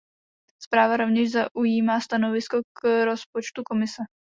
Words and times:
Zpráva 0.63 0.97
rovněž 0.97 1.31
zaujímá 1.31 1.99
stanovisko 1.99 2.57
k 2.73 3.05
rozpočtu 3.05 3.61
Komise. 3.65 4.03